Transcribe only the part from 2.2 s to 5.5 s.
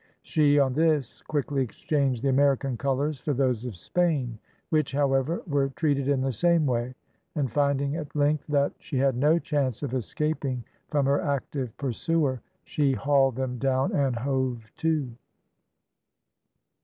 the American colours for those of Spain, which, however,